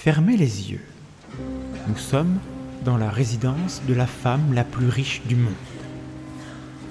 [0.00, 0.84] Fermez les yeux.
[1.88, 2.38] Nous sommes
[2.84, 5.52] dans la résidence de la femme la plus riche du monde.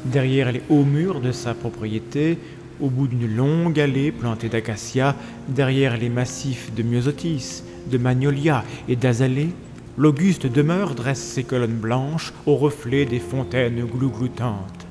[0.04, 2.38] Derrière les hauts murs de sa propriété,
[2.82, 5.15] au bout d'une longue allée plantée d'acacias,
[5.47, 9.54] derrière les massifs de myosotis, de magnolia et d'azalées,
[9.97, 14.86] l'auguste demeure dresse ses colonnes blanches au reflet des fontaines glougloutantes.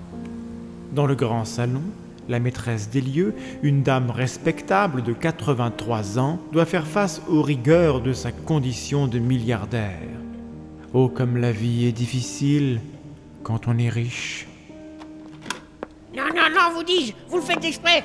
[0.94, 1.82] Dans le grand salon,
[2.28, 8.00] la maîtresse des lieux, une dame respectable de 83 ans, doit faire face aux rigueurs
[8.00, 10.08] de sa condition de milliardaire.
[10.92, 12.80] Oh, comme la vie est difficile
[13.42, 14.46] quand on est riche.
[16.16, 18.02] Non, non, non, vous dis-je, vous le faites exprès.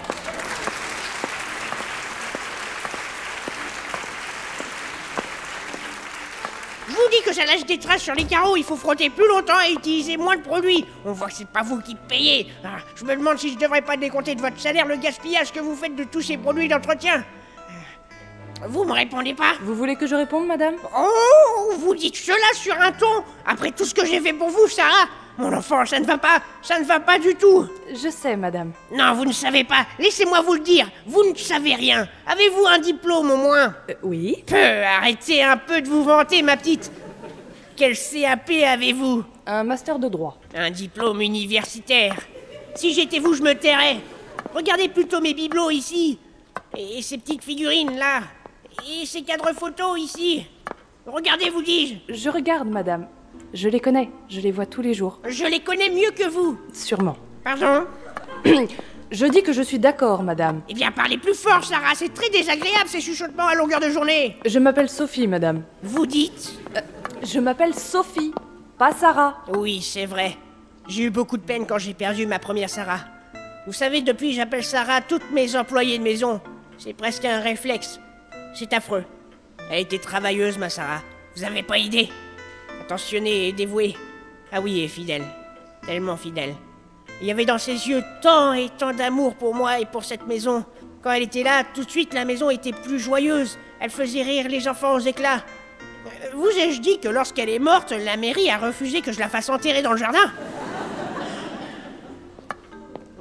[6.87, 9.27] Je vous dis que ça lâche des traces sur les carreaux, il faut frotter plus
[9.27, 10.85] longtemps et utiliser moins de produits.
[11.05, 12.47] On voit que c'est pas vous qui payez.
[12.63, 15.59] Ah, je me demande si je devrais pas décompter de votre salaire le gaspillage que
[15.59, 17.23] vous faites de tous ces produits d'entretien.
[18.63, 19.53] Euh, Vous me répondez pas?
[19.61, 20.75] Vous voulez que je réponde, madame?
[20.95, 23.23] Oh, vous dites cela sur un ton.
[23.45, 26.41] Après tout ce que j'ai fait pour vous, Sarah Mon enfant, ça ne va pas,
[26.61, 27.67] ça ne va pas du tout.
[27.91, 28.71] Je sais, madame.
[28.91, 32.07] Non, vous ne savez pas, laissez-moi vous le dire, vous ne savez rien.
[32.27, 33.73] Avez-vous un diplôme au moins?
[33.89, 34.43] Euh, oui.
[34.45, 36.91] Peu, arrêtez un peu de vous vanter, ma petite
[37.75, 40.37] Quel CAP avez-vous Un master de droit.
[40.55, 42.15] Un diplôme universitaire
[42.75, 43.97] Si j'étais vous, je me tairais
[44.53, 46.19] Regardez plutôt mes bibelots ici
[46.77, 48.21] Et ces petites figurines là
[48.87, 50.45] Et ces cadres photos ici
[51.05, 53.07] Regardez, vous dis-je Je regarde, madame.
[53.53, 54.09] Je les connais.
[54.29, 55.19] Je les vois tous les jours.
[55.27, 56.57] Je les connais mieux que vous.
[56.73, 57.17] Sûrement.
[57.43, 57.85] Pardon
[59.11, 60.61] Je dis que je suis d'accord, madame.
[60.69, 61.95] Eh bien, parlez plus fort, Sarah.
[61.95, 64.37] C'est très désagréable ces chuchotements à longueur de journée.
[64.45, 65.63] Je m'appelle Sophie, madame.
[65.83, 66.57] Vous dites
[67.23, 68.33] Je m'appelle Sophie,
[68.79, 69.43] pas Sarah.
[69.55, 70.37] Oui, c'est vrai.
[70.87, 73.01] J'ai eu beaucoup de peine quand j'ai perdu ma première Sarah.
[73.67, 76.41] Vous savez, depuis, j'appelle Sarah toutes mes employées de maison.
[76.79, 77.99] C'est presque un réflexe.
[78.55, 79.03] C'est affreux.
[79.69, 81.01] Elle était travailleuse, ma Sarah.
[81.35, 82.09] Vous avez pas idée
[82.81, 83.95] Attentionnée et dévouée.
[84.51, 85.23] Ah oui, et fidèle.
[85.85, 86.55] Tellement fidèle.
[87.21, 90.25] Il y avait dans ses yeux tant et tant d'amour pour moi et pour cette
[90.25, 90.65] maison.
[91.03, 93.59] Quand elle était là, tout de suite, la maison était plus joyeuse.
[93.79, 95.43] Elle faisait rire les enfants aux éclats.
[96.33, 99.49] Vous ai-je dit que lorsqu'elle est morte, la mairie a refusé que je la fasse
[99.49, 100.31] enterrer dans le jardin?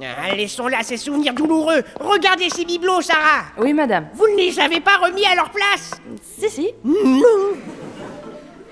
[0.03, 1.83] Ah, Laissons là ces souvenirs douloureux.
[1.99, 3.43] Regardez ces bibelots, Sarah.
[3.59, 4.07] Oui, madame.
[4.15, 5.91] Vous ne les avez pas remis à leur place?
[6.23, 6.69] Si, si.
[6.83, 7.21] Non.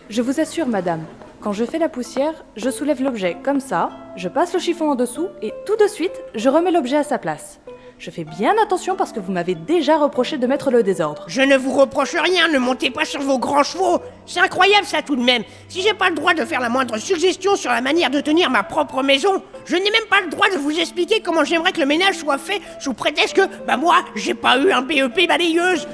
[0.09, 1.05] Je vous assure, madame.
[1.39, 4.95] Quand je fais la poussière, je soulève l'objet comme ça, je passe le chiffon en
[4.95, 7.59] dessous et tout de suite, je remets l'objet à sa place.
[7.99, 11.25] Je fais bien attention parce que vous m'avez déjà reproché de mettre le désordre.
[11.27, 13.99] Je ne vous reproche rien, ne montez pas sur vos grands chevaux.
[14.25, 15.43] C'est incroyable ça tout de même.
[15.67, 18.49] Si j'ai pas le droit de faire la moindre suggestion sur la manière de tenir
[18.49, 21.81] ma propre maison, je n'ai même pas le droit de vous expliquer comment j'aimerais que
[21.81, 25.85] le ménage soit fait sous prétexte que, bah moi, j'ai pas eu un BEP balayeuse.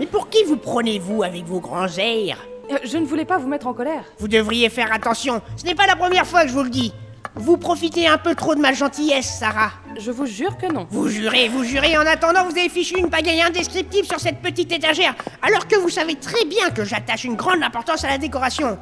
[0.00, 2.38] Mais pour qui vous prenez-vous avec vos grands airs?
[2.72, 4.02] Euh, Je ne voulais pas vous mettre en colère.
[4.18, 5.42] Vous devriez faire attention.
[5.56, 6.92] Ce n'est pas la première fois que je vous le dis.
[7.34, 9.70] Vous profitez un peu trop de ma gentillesse, Sarah.
[9.98, 10.86] Je vous jure que non.
[10.90, 14.70] Vous jurez, vous jurez, en attendant, vous avez fichu une pagaille indescriptible sur cette petite
[14.70, 18.78] étagère, alors que vous savez très bien que j'attache une grande importance à la décoration.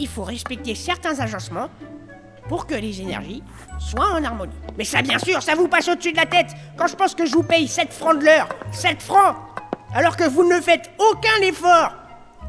[0.00, 1.68] Il faut respecter certains agencements
[2.48, 3.42] pour que les énergies
[3.78, 4.52] soient en harmonie.
[4.76, 7.24] Mais ça, bien sûr, ça vous passe au-dessus de la tête quand je pense que
[7.24, 8.48] je vous paye 7 francs de l'heure.
[8.72, 9.36] 7 francs
[9.94, 11.92] Alors que vous ne faites aucun effort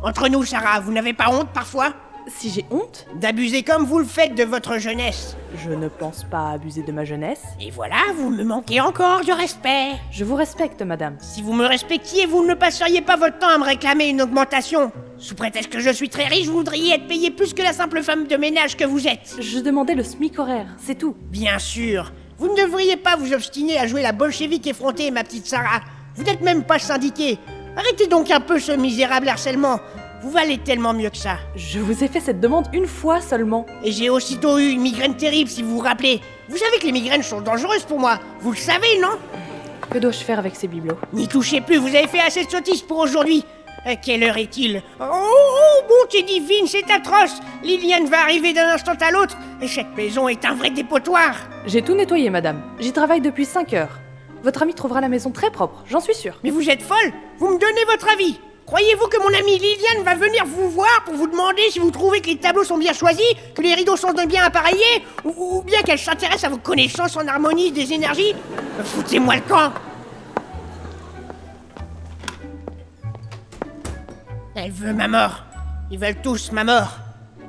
[0.03, 1.93] Entre nous, Sarah, vous n'avez pas honte parfois?
[2.27, 5.35] Si j'ai honte, D'abuser comme vous le faites de votre jeunesse.
[5.63, 7.41] je ne pense pas abuser de ma jeunesse.
[7.59, 9.91] Et voilà, vous me manquez encore de respect.
[10.11, 11.17] Je vous respecte, madame.
[11.19, 14.91] Si vous me respectiez, vous ne passeriez pas votre temps à me réclamer une augmentation.
[15.17, 18.01] Sous prétexte que je suis très riche, vous voudriez être payé plus que la simple
[18.01, 19.35] femme de ménage que vous êtes.
[19.39, 21.15] Je demandais le SMIC horaire, c'est tout.
[21.29, 22.11] Bien sûr.
[22.37, 25.81] Vous ne devriez pas vous obstiner à jouer la bolchevique effrontée, ma petite Sarah.
[26.15, 27.37] Vous n'êtes même pas syndiquée.
[27.75, 29.79] Arrêtez donc un peu ce misérable harcèlement.
[30.23, 31.37] Vous valez tellement mieux que ça.
[31.53, 33.65] Je vous ai fait cette demande une fois seulement.
[33.83, 36.21] Et j'ai aussitôt eu une migraine terrible, si vous vous rappelez.
[36.47, 38.17] Vous savez que les migraines sont dangereuses pour moi.
[38.39, 39.19] Vous le savez, non?
[39.89, 40.97] Que dois-je faire avec ces bibelots?
[41.11, 43.43] N'y touchez plus, vous avez fait assez de sottises pour aujourd'hui.
[43.83, 44.81] À quelle heure est-il?
[45.01, 49.93] Oh, oh, bonté divine, c'est atroce Liliane va arriver d'un instant à l'autre, et cette
[49.97, 52.61] maison est un vrai dépotoir J'ai tout nettoyé, madame.
[52.79, 53.99] J'y travaille depuis 5 heures.
[54.41, 56.39] Votre ami trouvera la maison très propre, j'en suis sûre.
[56.45, 60.15] Mais vous êtes folle Vous me donnez votre avis Croyez-vous que mon amie Liliane va
[60.15, 63.25] venir vous voir pour vous demander si vous trouvez que les tableaux sont bien choisis,
[63.53, 67.71] que les rideaux sont bien appareillés, ou, bien qu'elle s'intéresse à vos connaissances en harmonie
[67.71, 68.33] des énergies?
[68.83, 69.73] Foutez-moi le camp
[74.55, 75.43] Elle veut ma mort.
[75.91, 76.99] Ils veulent tous ma mort.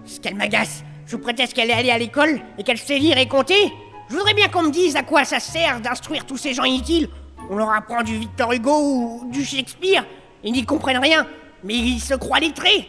[0.04, 0.82] Ce qu'elle m'agace.
[1.06, 3.72] Je prétexte qu'elle est allée à l'école et qu'elle sait lire et compter.
[4.08, 7.08] Je voudrais bien qu'on me dise à quoi ça sert d'instruire tous ces gens inutiles.
[7.50, 10.04] On leur apprend du Victor Hugo ou du Shakespeare.
[10.44, 11.26] Ils n'y comprennent rien.
[11.64, 12.88] mais il se croit lettré.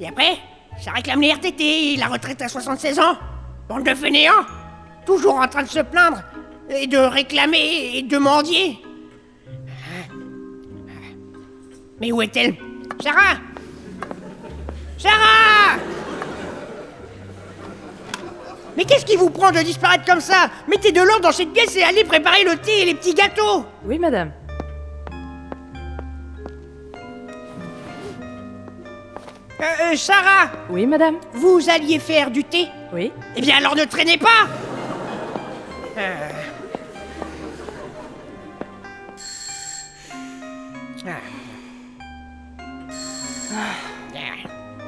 [0.00, 0.38] Et après,
[0.80, 3.18] ça réclame les RTT la retraite à 76 ans.
[3.68, 4.46] Bande de fainéants,
[5.04, 6.22] toujours en train de se plaindre
[6.70, 8.78] et de réclamer et de mendier.
[12.00, 12.54] Mais où est-elle?
[13.02, 13.36] Sarah
[14.96, 15.76] Sarah
[18.76, 20.48] Mais qu'est-ce qui vous prend de disparaître comme ça?
[20.68, 23.66] Mettez de l'ordre dans cette pièce et allez préparer le thé et les petits gâteaux
[23.84, 24.30] Oui, madame.
[29.60, 31.16] Euh, euh, Sarah Oui, madame.
[31.32, 33.12] Vous alliez faire du thé Oui.
[33.36, 34.46] Eh bien alors ne traînez pas
[35.98, 36.30] Euh.
[41.06, 41.10] Ah.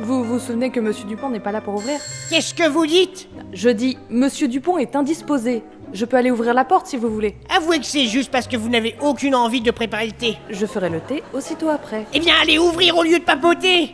[0.03, 1.99] Vous vous souvenez que Monsieur Dupont n'est pas là pour ouvrir
[2.31, 5.63] Qu'est-ce que vous dites Je dis, Monsieur Dupont est indisposé.
[5.93, 7.37] Je peux aller ouvrir la porte si vous voulez.
[7.55, 10.39] Avouez que c'est juste parce que vous n'avez aucune envie de préparer le thé.
[10.49, 12.07] Je ferai le thé aussitôt après.
[12.15, 13.93] Eh bien allez ouvrir au lieu de papoter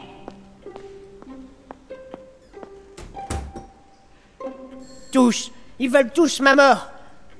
[5.78, 6.88] Ils veulent tous ma mort.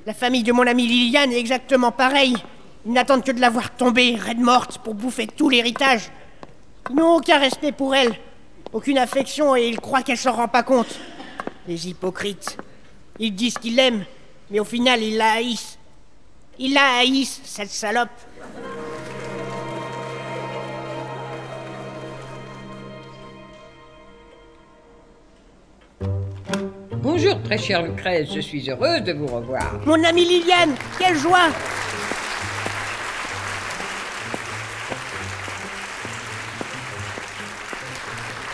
[0.07, 2.37] La famille de mon amie Liliane est exactement pareille.
[2.87, 6.11] Ils n'attendent que de la voir tomber, raide morte, pour bouffer tout l'héritage.
[6.89, 8.15] Ils n'ont aucun respect pour elle,
[8.73, 10.99] aucune affection et ils croient qu'elle s'en rend pas compte.
[11.67, 12.57] Les hypocrites.
[13.19, 14.05] Ils disent qu'ils l'aiment,
[14.51, 15.79] mais au final ils la haïssent.
[16.59, 18.09] Ils la haïssent, cette salope.
[27.47, 29.81] Très chère Lucrèce, je suis heureuse de vous revoir.
[29.87, 31.49] Mon amie Liliane, quelle joie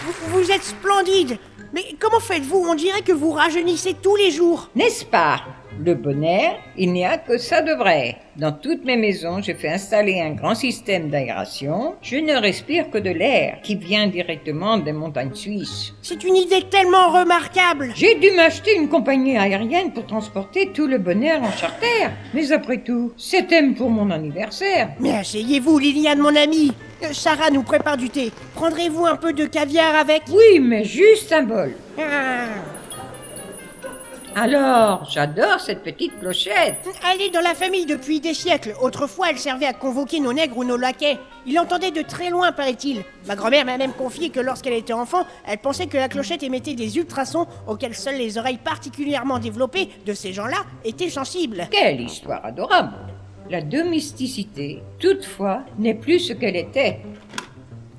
[0.05, 1.39] vous, vous êtes splendide
[1.73, 2.67] Mais comment faites-vous?
[2.69, 4.69] On dirait que vous rajeunissez tous les jours.
[4.75, 5.41] N'est-ce pas?
[5.81, 8.17] Le bonheur, il n'y a que ça de vrai.
[8.37, 11.95] Dans toutes mes maisons, j'ai fait installer un grand système d'aération.
[12.03, 15.95] Je ne respire que de l'air qui vient directement des montagnes suisses.
[16.03, 20.99] C'est une idée tellement remarquable J'ai dû m'acheter une compagnie aérienne pour transporter tout le
[20.99, 22.09] bonheur en charter.
[22.35, 24.91] Mais après tout, c'était pour mon anniversaire.
[25.01, 26.73] Mais asseyez-vous, Liliane, mon amie
[27.03, 28.31] Euh, Sarah nous prépare du thé.
[28.55, 30.23] Prendrez-vous un peu de caviar avec?
[30.29, 31.75] Oui, mais juste un bol.
[31.99, 32.82] Ah.
[34.35, 36.89] Alors, j'adore cette petite clochette.
[37.13, 38.75] Elle est dans la famille depuis des siècles.
[38.81, 41.19] Autrefois, elle servait à convoquer nos nègres ou nos laquais.
[41.47, 43.03] Il l'entendait de très loin, paraît-il.
[43.27, 46.75] Ma grand-mère m'a même confié que lorsqu'elle était enfant, elle pensait que la clochette émettait
[46.75, 51.69] des ultrasons auxquels seules les oreilles particulièrement développées de ces gens-là étaient sensibles.
[51.71, 52.95] Quelle histoire adorable
[53.51, 57.01] La domesticité, toutefois, n'est plus ce qu'elle était.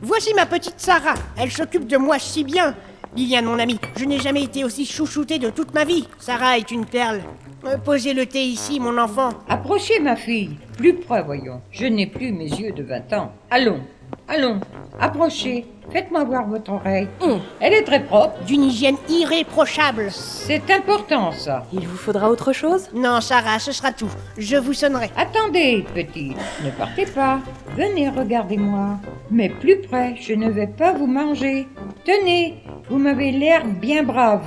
[0.02, 1.14] Voici ma petite Sarah.
[1.38, 2.76] Elle s'occupe de moi si bien.
[3.16, 6.08] Liliane, mon amie, je n'ai jamais été aussi chouchoutée de toute ma vie.
[6.20, 7.22] Sarah est une perle.
[7.66, 9.30] Euh, posez le thé ici, mon enfant.
[9.48, 10.58] Approchez, ma fille.
[10.78, 11.62] Plus près, voyons.
[11.72, 13.32] Je n'ai plus mes yeux de 20 ans.
[13.52, 13.80] Allons,
[14.28, 14.60] allons,
[15.00, 15.66] approchez.
[15.92, 17.08] Faites-moi voir votre oreille.
[17.22, 18.42] Hum, Elle est très propre.
[18.46, 20.08] D'une hygiène irréprochable.
[20.12, 21.66] C'est important, ça.
[21.74, 22.90] Il vous faudra autre chose?
[22.96, 24.10] Non, Sarah, ce sera tout.
[24.38, 25.12] Je vous sonnerai.
[25.18, 27.40] Attendez, petite, ne partez pas.
[27.78, 28.98] Venez, regardez-moi.
[29.30, 31.68] Mais plus près, je ne vais pas vous manger.
[32.06, 32.56] Tenez,
[32.94, 34.44] vous m'avez l'air bien brave.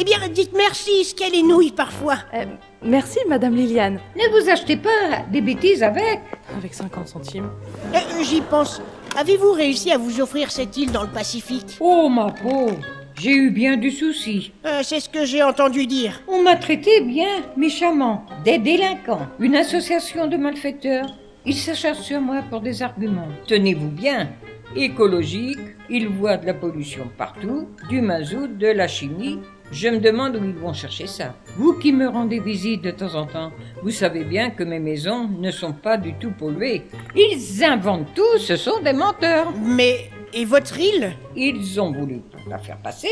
[0.00, 2.16] Eh bien, dites merci, ce qu'elle est nouille parfois.
[2.34, 2.44] Euh,
[2.84, 3.98] Merci, Madame Liliane.
[4.14, 6.20] Ne vous achetez pas des bêtises avec.
[6.56, 7.48] Avec 50 centimes.
[7.94, 8.82] Euh, J'y pense.
[9.16, 11.78] Avez-vous réussi à vous offrir cette île dans le Pacifique?
[11.80, 12.76] Oh, ma pauvre,
[13.18, 14.52] j'ai eu bien du souci.
[14.66, 16.20] Euh, C'est ce que j'ai entendu dire.
[16.28, 21.06] On m'a traité bien méchamment, des délinquants, une association de malfaiteurs.
[21.46, 23.28] Ils s'acharnent sur moi pour des arguments.
[23.46, 24.28] Tenez-vous bien,
[24.76, 25.58] écologique,
[25.90, 29.40] ils voient de la pollution partout, du mazout, de la chimie.
[29.70, 31.34] Je me demande où ils vont chercher ça.
[31.56, 35.28] Vous qui me rendez visite de temps en temps, vous savez bien que mes maisons
[35.28, 36.82] ne sont pas du tout polluées.
[37.14, 39.52] Ils inventent tout, ce sont des menteurs.
[39.60, 40.10] Mais.
[40.32, 41.12] Et votre île?
[41.34, 43.08] Ils ont voulu la faire passer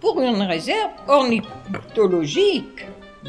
[0.00, 2.86] pour une réserve ornithologique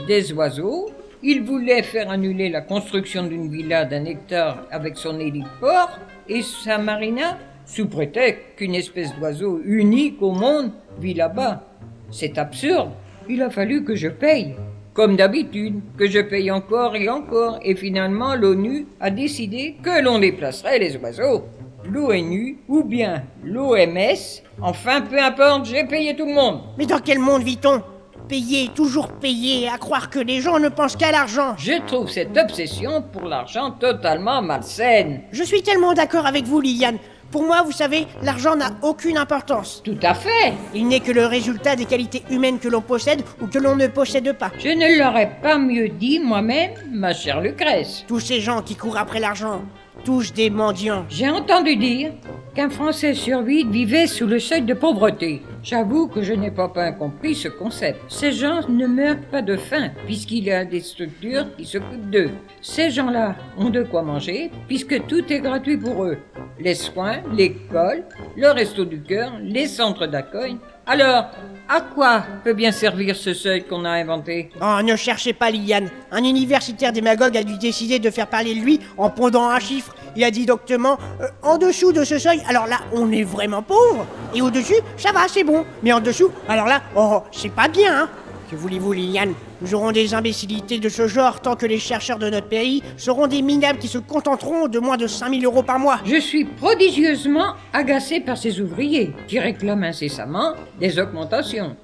[0.07, 0.91] des oiseaux.
[1.23, 6.77] Ils voulaient faire annuler la construction d'une villa d'un hectare avec son héliport et sa
[6.77, 11.63] marina sous prétexte qu'une espèce d'oiseau unique au monde vit là-bas.
[12.11, 12.91] C'est absurde.
[13.29, 14.55] Il a fallu que je paye.
[14.93, 20.19] Comme d'habitude, que je paye encore et encore, et finalement l'ONU a décidé que l'on
[20.19, 21.45] déplacerait les oiseaux.
[21.89, 26.61] L'ONU ou bien l'OMS, enfin peu importe, j'ai payé tout le monde.
[26.77, 27.81] Mais dans quel monde vit-on?
[28.29, 31.55] Payer, toujours payer, à croire que les gens ne pensent qu'à l'argent.
[31.57, 35.21] Je trouve cette obsession pour l'argent totalement malsaine.
[35.31, 36.99] Je suis tellement d'accord avec vous, Liliane.
[37.33, 39.81] Pour moi, vous savez, l'argent n'a aucune importance.
[39.83, 40.53] Tout à fait.
[40.75, 43.87] Il n'est que le résultat des qualités humaines que l'on possède ou que l'on ne
[43.87, 44.51] possède pas.
[44.59, 48.05] Je ne l'aurais pas mieux dit moi-même, ma chère Lucrèce.
[48.07, 49.63] Tous ces gens qui courent après l'argent,
[50.03, 51.05] tous des mendiants.
[51.09, 52.11] J'ai entendu dire
[52.53, 55.41] qu'un Français sur huit vivait sous le seuil de pauvreté.
[55.63, 57.99] J'avoue que je n'ai pas bien compris ce concept.
[58.09, 62.31] Ces gens ne meurent pas de faim, puisqu'il y a des structures qui s'occupent d'eux.
[62.61, 66.17] Ces gens-là ont de quoi manger, puisque tout est gratuit pour eux.
[66.59, 68.03] Les soins, l'école,
[68.35, 70.57] le resto du cœur, les centres d'accueil.
[70.85, 71.27] Alors,
[71.69, 74.49] à quoi peut bien servir ce seuil qu'on a inventé?
[74.61, 75.89] Oh, ne cherchez pas Liliane.
[76.11, 79.95] Un universitaire démagogue a dû décider de faire parler de lui en pondant un chiffre.
[80.17, 83.61] Il a dit doctement euh, en dessous de ce seuil, alors là, on est vraiment
[83.61, 84.05] pauvre.
[84.35, 85.65] Et au-dessus, ça va, c'est bon.
[85.83, 88.09] Mais en dessous, alors là, oh, c'est pas bien, hein.
[88.51, 89.33] Que voulez-vous, Liliane?
[89.63, 93.27] Nous aurons des imbécilités de ce genre tant que les chercheurs de notre pays seront
[93.27, 95.99] des minables qui se contenteront de moins de 5000 euros par mois.
[96.05, 100.51] Je suis prodigieusement agacé par ces ouvriers qui réclament incessamment
[100.81, 101.77] des augmentations.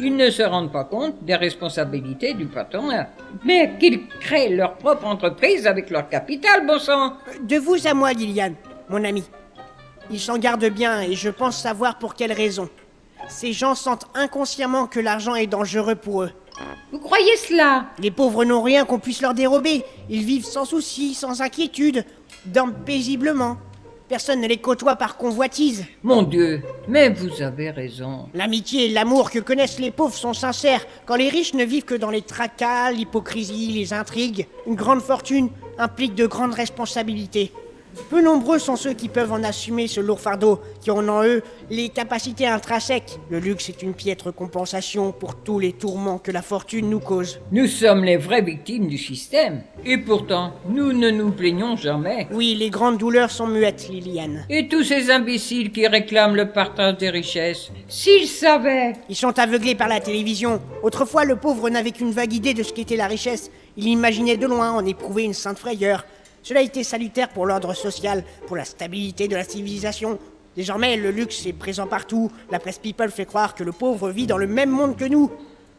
[0.00, 3.10] Ils ne se rendent pas compte des responsabilités du patronat,
[3.44, 7.12] mais qu'ils créent leur propre entreprise avec leur capital, bon sang.
[7.42, 8.56] De vous à moi, Liliane,
[8.88, 9.22] mon ami.
[10.10, 12.68] Ils s'en gardent bien et je pense savoir pour quelle raison.
[13.28, 16.32] Ces gens sentent inconsciemment que l'argent est dangereux pour eux.
[16.92, 17.86] Vous croyez cela?
[17.98, 19.84] Les pauvres n'ont rien qu'on puisse leur dérober.
[20.08, 22.04] Ils vivent sans souci, sans inquiétude,
[22.46, 23.56] dorment paisiblement.
[24.08, 25.84] Personne ne les côtoie par convoitise.
[26.02, 28.28] Mon Dieu, mais vous avez raison.
[28.34, 31.94] L'amitié et l'amour que connaissent les pauvres sont sincères, quand les riches ne vivent que
[31.94, 34.48] dans les tracas, l'hypocrisie, les intrigues.
[34.66, 35.48] Une grande fortune
[35.78, 37.52] implique de grandes responsabilités.
[38.08, 41.42] Peu nombreux sont ceux qui peuvent en assumer ce lourd fardeau, qui ont en eux
[41.70, 43.18] les capacités intrinsèques.
[43.30, 47.40] Le luxe est une piètre compensation pour tous les tourments que la fortune nous cause.
[47.52, 49.62] Nous sommes les vraies victimes du système.
[49.84, 52.28] Et pourtant, nous ne nous plaignons jamais.
[52.32, 54.44] Oui, les grandes douleurs sont muettes, Liliane.
[54.48, 59.74] Et tous ces imbéciles qui réclament le partage des richesses, s'ils savaient Ils sont aveuglés
[59.74, 60.60] par la télévision.
[60.82, 63.50] Autrefois, le pauvre n'avait qu'une vague idée de ce qu'était la richesse.
[63.76, 66.04] Il imaginait de loin en éprouver une sainte frayeur.
[66.42, 70.18] Cela était salutaire pour l'ordre social, pour la stabilité de la civilisation.
[70.56, 72.30] Désormais, le luxe est présent partout.
[72.50, 75.30] La presse People fait croire que le pauvre vit dans le même monde que nous.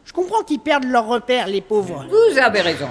[0.04, 2.06] Je comprends qu'ils perdent leurs repères, les pauvres.
[2.08, 2.88] Vous avez raison.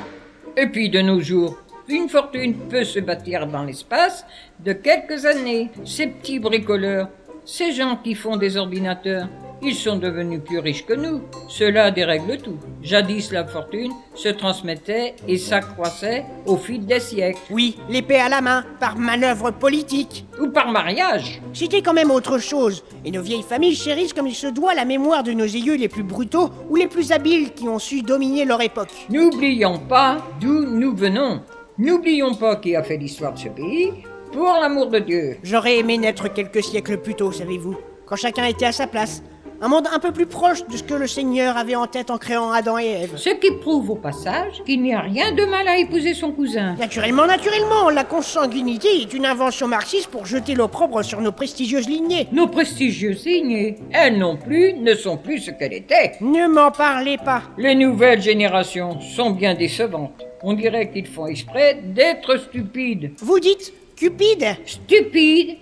[0.56, 4.26] Et puis de nos jours, une fortune peut se bâtir dans l'espace
[4.60, 5.70] de quelques années.
[5.86, 7.10] Ces petits bricoleurs,
[7.46, 9.28] ces gens qui font des ordinateurs,
[9.64, 11.22] ils sont devenus plus riches que nous.
[11.48, 12.58] Cela dérègle tout.
[12.82, 17.40] Jadis, la fortune se transmettait et s'accroissait au fil des siècles.
[17.50, 20.26] Oui, l'épée à la main, par manœuvre politique.
[20.40, 21.42] Ou par mariage.
[21.54, 22.84] C'était quand même autre chose.
[23.06, 25.90] Et nos vieilles familles chérissent comme il se doit la mémoire de nos aïeux les
[25.90, 29.08] plus brutaux ou les plus habiles qui ont su dominer leur époque.
[29.10, 31.42] N'oublions pas d'où nous venons.
[31.78, 33.92] N'oublions pas qui a fait l'histoire de ce pays.
[34.32, 35.38] Pour l'amour de Dieu.
[35.44, 37.76] J'aurais aimé naître quelques siècles plus tôt, savez-vous,
[38.06, 39.22] quand chacun était à sa place.
[39.64, 42.18] Un monde un peu plus proche de ce que le Seigneur avait en tête en
[42.18, 43.14] créant Adam et Ève.
[43.16, 46.74] Ce qui prouve au passage qu'il n'y a rien de mal à épouser son cousin.
[46.80, 52.28] Naturellement, naturellement, la consanguinité est une invention marxiste pour jeter l'opprobre sur nos prestigieuses lignées.
[52.32, 56.14] Nos prestigieuses lignées, elles non plus, ne sont plus ce qu'elles étaient.
[56.22, 57.44] Ne m'en parlez pas.
[57.60, 60.26] Les nouvelles générations sont bien décevantes.
[60.42, 63.12] On dirait qu'ils font exprès d'être stupides.
[63.20, 65.58] Vous dites Cupide Stupides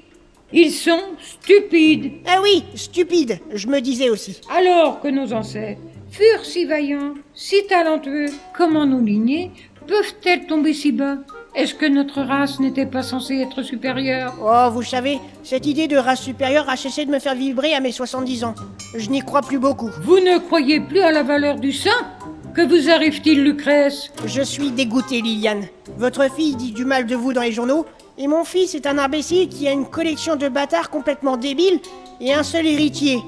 [0.51, 2.11] Ils sont stupides.
[2.27, 4.41] Ah oui, stupide, je me disais aussi.
[4.49, 5.79] Alors que nos ancêtres
[6.09, 8.25] furent si vaillants, si talentueux,
[8.57, 9.51] comment nos lignées
[9.85, 11.17] peuvent-elles tomber si bas?
[11.55, 14.33] Est-ce que notre race n'était pas censée être supérieure?
[14.41, 17.79] Oh, vous savez, cette idée de race supérieure a cessé de me faire vibrer à
[17.79, 18.55] mes 70 ans.
[18.95, 19.89] Je n'y crois plus beaucoup.
[20.03, 21.89] Vous ne croyez plus à la valeur du sang
[22.55, 24.11] Que vous arrive-t-il, Lucrèce?
[24.25, 25.65] Je suis dégoûté, Liliane.
[25.97, 27.85] Votre fille dit du mal de vous dans les journaux,
[28.19, 31.79] et mon fils est un imbécile qui a une collection de bâtards complètement débiles
[32.19, 33.19] et un seul héritier.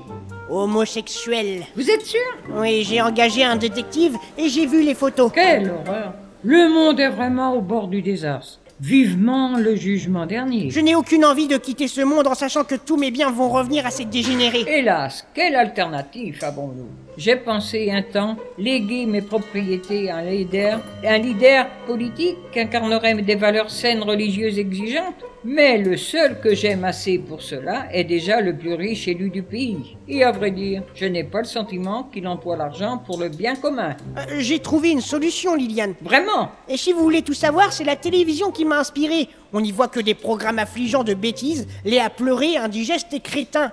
[0.49, 1.63] Homosexuel.
[1.77, 2.19] Vous êtes sûr?
[2.53, 5.31] Oui, j'ai engagé un détective et j'ai vu les photos.
[5.33, 8.59] Quelle horreur Le monde est vraiment au bord du désastre.
[8.81, 10.71] Vivement le jugement dernier.
[10.71, 13.47] Je n'ai aucune envie de quitter ce monde en sachant que tous mes biens vont
[13.47, 14.65] revenir à ces dégénérés.
[14.67, 16.89] Hélas, quelle alternative avons-nous?
[17.23, 23.13] J'ai pensé un temps léguer mes propriétés à un leader, un leader politique qui incarnerait
[23.13, 25.23] des valeurs saines religieuses exigeantes.
[25.45, 29.43] Mais le seul que j'aime assez pour cela est déjà le plus riche élu du
[29.43, 29.97] pays.
[30.07, 33.55] Et à vrai dire, je n'ai pas le sentiment qu'il emploie l'argent pour le bien
[33.55, 33.95] commun.
[34.17, 35.93] Euh, j'ai trouvé une solution, Liliane.
[36.01, 36.49] Vraiment?
[36.67, 39.29] Et si vous voulez tout savoir, c'est la télévision qui m'a inspiré.
[39.53, 43.71] On n'y voit que des programmes affligeants de bêtises, les à pleurer, indigestes et crétins.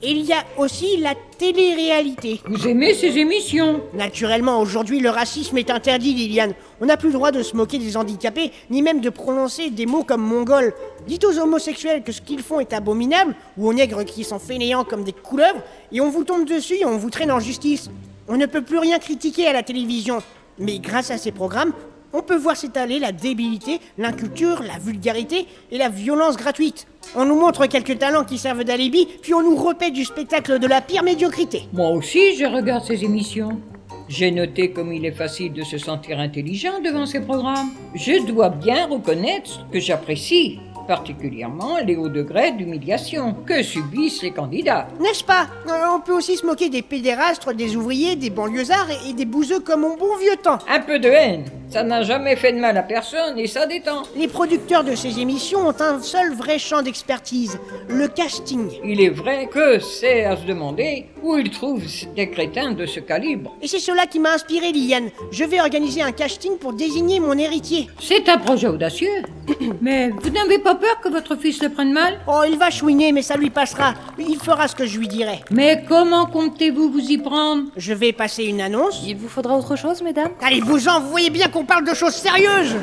[0.00, 2.40] Et il y a aussi la télé-réalité.
[2.46, 6.54] Vous aimez ces émissions Naturellement, aujourd'hui, le racisme est interdit, Liliane.
[6.80, 9.86] On n'a plus le droit de se moquer des handicapés, ni même de prononcer des
[9.86, 10.72] mots comme mongol.
[11.08, 14.84] Dites aux homosexuels que ce qu'ils font est abominable, ou aux nègres qui sont fainéants
[14.84, 17.90] comme des couleuvres, et on vous tombe dessus et on vous traîne en justice.
[18.28, 20.22] On ne peut plus rien critiquer à la télévision.
[20.60, 21.72] Mais grâce à ces programmes,
[22.12, 26.86] on peut voir s'étaler la débilité, l'inculture, la vulgarité et la violence gratuite.
[27.16, 30.66] On nous montre quelques talents qui servent d'alibi, puis on nous repète du spectacle de
[30.66, 31.62] la pire médiocrité.
[31.72, 33.60] Moi aussi, je regarde ces émissions.
[34.08, 37.70] J'ai noté comme il est facile de se sentir intelligent devant ces programmes.
[37.94, 44.88] Je dois bien reconnaître que j'apprécie particulièrement les hauts degrés d'humiliation que subissent les candidats.
[45.00, 45.46] N'est-ce pas?
[45.68, 49.26] Euh, On peut aussi se moquer des pédérastres, des ouvriers, des banlieusards et, et des
[49.26, 50.58] bouseux comme au bon vieux temps.
[50.68, 54.02] Un peu de haine, ça n'a jamais fait de mal à personne et ça détend.
[54.16, 58.70] Les producteurs de ces émissions ont un seul vrai champ d'expertise, le casting.
[58.82, 61.82] Il est vrai que c'est à se demander où ils trouvent
[62.14, 63.54] des crétins de ce calibre.
[63.62, 65.10] Et c'est cela qui m'a inspiré, Liliane.
[65.30, 67.88] Je vais organiser un casting pour désigner mon héritier.
[68.00, 69.22] C'est un projet audacieux.
[69.80, 72.18] Mais vous n'avez pas peur que votre fils le prenne mal?
[72.26, 73.94] Oh, il va chouiner, mais ça lui passera.
[74.18, 75.40] Il fera ce que je lui dirai.
[75.50, 77.64] Mais comment comptez-vous vous y prendre?
[77.76, 79.02] Je vais passer une annonce.
[79.06, 80.30] Il vous faudra autre chose, mesdames?
[80.42, 82.76] Allez, vous en, vous voyez bien qu'on parle de choses sérieuses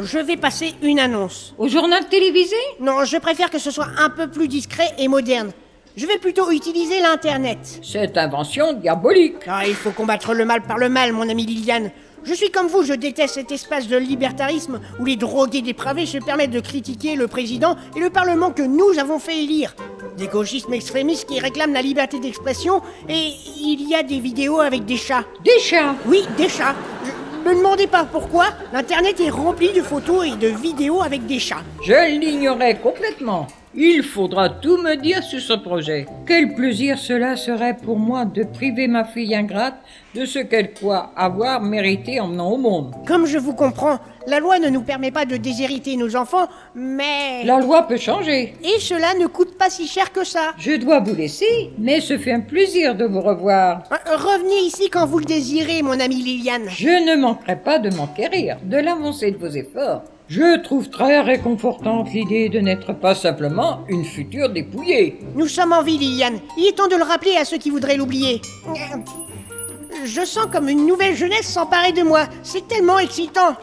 [0.00, 1.54] Je vais passer une annonce.
[1.58, 2.56] Au journal télévisé?
[2.80, 5.50] Non, je préfère que ce soit un peu plus discret et moderne.
[5.98, 7.58] Je vais plutôt utiliser l'Internet.
[7.82, 9.34] Cette invention diabolique.
[9.48, 11.90] Ah, il faut combattre le mal par le mal, mon ami Liliane.
[12.22, 16.18] Je suis comme vous, je déteste cet espace de libertarisme où les drogués dépravés se
[16.18, 19.74] permettent de critiquer le président et le Parlement que nous avons fait élire.
[20.16, 24.84] Des gauchismes extrémistes qui réclament la liberté d'expression et il y a des vidéos avec
[24.84, 25.24] des chats.
[25.44, 26.76] Des chats Oui, des chats.
[27.04, 31.40] Je- Me demandez pas pourquoi, l'internet est rempli de photos et de vidéos avec des
[31.40, 31.62] chats.
[31.82, 33.48] Je l'ignorais complètement.
[33.74, 36.06] Il faudra tout me dire sur ce projet.
[36.26, 39.76] Quel plaisir cela serait pour moi de priver ma fille ingrate
[40.14, 42.94] de ce qu'elle croit avoir mérité en venant au monde.
[43.06, 47.44] Comme je vous comprends, la loi ne nous permet pas de déshériter nos enfants, mais...
[47.44, 48.54] La loi peut changer.
[48.64, 50.54] Et cela ne coûte pas si cher que ça.
[50.58, 53.82] Je dois vous laisser, mais ce fait un plaisir de vous revoir.
[53.92, 56.68] Euh, Revenez ici quand vous le désirez, mon ami Liliane.
[56.68, 60.02] Je ne manquerai pas de m'enquérir de l'avancée de vos efforts.
[60.28, 65.18] Je trouve très réconfortante l'idée de n'être pas simplement une future dépouillée.
[65.34, 66.38] Nous sommes en vie, Liliane.
[66.58, 68.42] Il est temps de le rappeler à ceux qui voudraient l'oublier.
[70.04, 72.24] Je sens comme une nouvelle jeunesse s'emparer de moi.
[72.42, 73.56] C'est tellement excitant.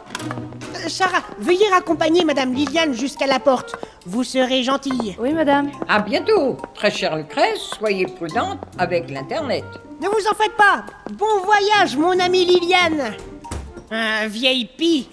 [0.74, 3.76] Euh, Sarah, veuillez raccompagner Madame Liliane jusqu'à la porte.
[4.04, 5.16] Vous serez gentille.
[5.20, 5.70] Oui, madame.
[5.88, 9.64] À bientôt, très chère Lucrèce, soyez prudente avec l'Internet.
[10.02, 10.84] Ne vous en faites pas.
[11.12, 13.14] Bon voyage, mon ami Liliane.
[13.92, 15.08] Un vieille pie.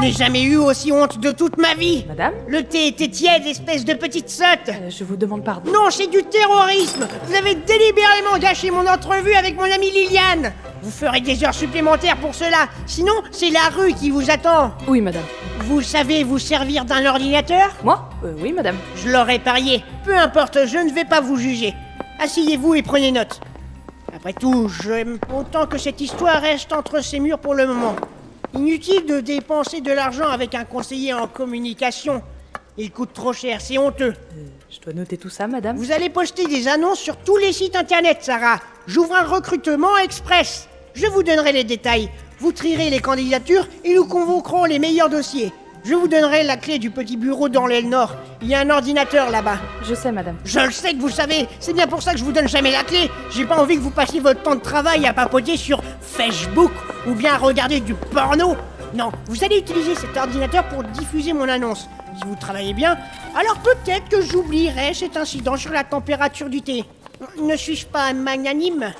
[0.00, 2.06] Je n'ai jamais eu aussi honte de toute ma vie.
[2.08, 4.70] Madame Le thé était tiède, espèce de petite sotte.
[4.70, 5.70] Euh, Je vous demande pardon.
[5.70, 10.90] Non, c'est du terrorisme Vous avez délibérément gâché mon entrevue avec mon amie Liliane Vous
[10.90, 15.24] ferez des heures supplémentaires pour cela, sinon c'est la rue qui vous attend Oui, madame.
[15.64, 17.68] Vous savez vous servir d'un ordinateur?
[17.84, 18.08] Moi?
[18.24, 18.76] Euh, Oui, madame.
[18.96, 19.84] Je l'aurais parié.
[20.06, 21.74] Peu importe, je ne vais pas vous juger.
[22.22, 23.38] Asseyez-vous et prenez note.
[24.16, 27.96] Après tout, j'aime autant que cette histoire reste entre ces murs pour le moment.
[28.54, 32.22] Inutile de dépenser de l'argent avec un conseiller en communication.
[32.76, 34.14] Il coûte trop cher, c'est honteux.
[34.36, 37.52] Euh, je dois noter tout ça, madame Vous allez poster des annonces sur tous les
[37.52, 38.58] sites internet, Sarah.
[38.86, 40.68] J'ouvre un recrutement express.
[40.94, 42.10] Je vous donnerai les détails.
[42.38, 45.52] Vous trierez les candidatures et nous convoquerons les meilleurs dossiers.
[45.82, 48.14] Je vous donnerai la clé du petit bureau dans l'aile nord.
[48.42, 49.58] Il y a un ordinateur là-bas.
[49.82, 50.36] Je sais, madame.
[50.44, 52.70] Je le sais que vous savez, c'est bien pour ça que je vous donne jamais
[52.70, 53.10] la clé.
[53.30, 56.70] J'ai pas envie que vous passiez votre temps de travail à papoter sur Facebook
[57.06, 58.56] ou bien à regarder du porno.
[58.92, 61.88] Non, vous allez utiliser cet ordinateur pour diffuser mon annonce.
[62.20, 62.98] Si vous travaillez bien,
[63.34, 66.84] alors peut-être que j'oublierai cet incident sur la température du thé.
[67.40, 68.92] Ne suis-je pas magnanime?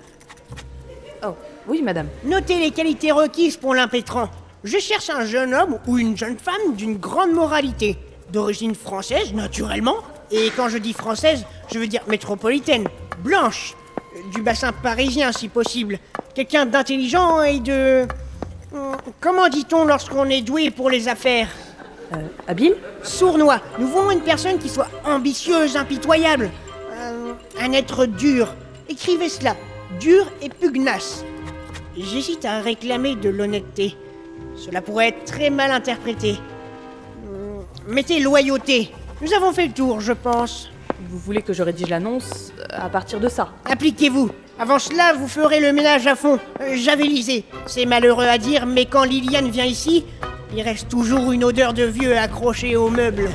[1.27, 1.35] Oh,
[1.67, 2.09] oui, madame.
[2.25, 4.31] Notez les qualités requises pour l'impétrant.
[4.63, 7.97] Je cherche un jeune homme ou une jeune femme d'une grande moralité,
[8.31, 9.97] d'origine française, naturellement.
[10.31, 12.87] Et quand je dis française, je veux dire métropolitaine,
[13.25, 13.75] blanche,
[14.15, 15.99] euh, du bassin parisien si possible.
[16.35, 18.07] Quelqu'un d'intelligent et de...
[18.75, 21.49] Hum, Comment dit-on lorsqu'on est doué pour les affaires?
[22.13, 23.61] Euh, habile Sournois.
[23.79, 26.51] Nous voulons une personne qui soit ambitieuse, impitoyable.
[26.93, 28.55] Euh, un être dur.
[28.91, 29.57] Écrivez cela.
[29.99, 31.25] Dur et pugnace.
[31.97, 33.97] J'hésite à réclamer de l'honnêteté.
[34.57, 36.37] Cela pourrait être très mal interprété.
[37.27, 38.91] Hum, Mettez loyauté.
[39.23, 40.71] Nous avons fait le tour, je pense.
[41.09, 44.31] Vous voulez que je rédige l'annonce euh, à partir de ça Appliquez-vous.
[44.59, 46.39] Avant cela, vous ferez le ménage à fond.
[46.61, 47.45] Euh, Javelisez.
[47.67, 50.05] C'est malheureux à dire, mais quand Liliane vient ici,
[50.55, 53.31] il reste toujours une odeur de vieux accroché aux meubles.